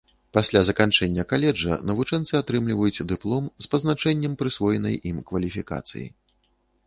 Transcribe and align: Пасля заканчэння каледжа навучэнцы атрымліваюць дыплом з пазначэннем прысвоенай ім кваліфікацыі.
Пасля 0.35 0.59
заканчэння 0.69 1.25
каледжа 1.33 1.75
навучэнцы 1.89 2.33
атрымліваюць 2.39 3.03
дыплом 3.13 3.43
з 3.65 3.71
пазначэннем 3.75 4.33
прысвоенай 4.39 4.95
ім 5.13 5.17
кваліфікацыі. 5.31 6.05